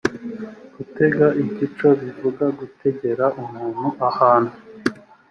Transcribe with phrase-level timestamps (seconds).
[0.75, 4.53] gutega igico bivuga gutegera umuntu ahantu.